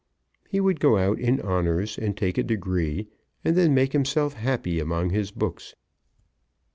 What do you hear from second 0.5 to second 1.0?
would go